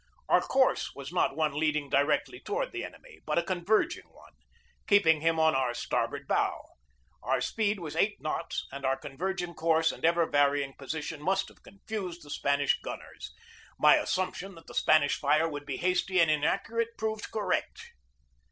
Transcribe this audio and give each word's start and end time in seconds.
Our 0.27 0.41
course 0.41 0.95
was 0.95 1.13
not 1.13 1.35
one 1.35 1.53
leading 1.53 1.87
directly 1.87 2.39
toward 2.39 2.71
the 2.71 2.83
enemy, 2.83 3.19
but 3.23 3.37
a 3.37 3.43
con 3.43 3.63
verging 3.63 4.09
one, 4.11 4.33
keeping 4.87 5.21
him 5.21 5.39
on 5.39 5.53
our 5.53 5.75
starboard 5.75 6.27
bow. 6.27 6.69
Our 7.21 7.39
speed 7.39 7.79
was 7.79 7.95
eight 7.95 8.19
knots 8.19 8.65
and 8.71 8.83
our 8.83 8.97
converging 8.97 9.53
course 9.53 9.91
and 9.91 10.03
ever 10.03 10.25
varying 10.25 10.73
position 10.73 11.21
must 11.21 11.49
have 11.49 11.61
confused 11.61 12.23
the 12.23 12.31
Spanish 12.31 12.79
gunners. 12.81 13.31
My 13.77 13.95
assumption 13.97 14.55
that 14.55 14.65
the 14.65 14.73
Spanish 14.73 15.17
fire 15.17 15.47
would 15.47 15.67
be 15.67 15.77
hasty 15.77 16.19
and 16.19 16.31
inaccurate 16.31 16.97
proved 16.97 17.29
correct. 17.31 17.91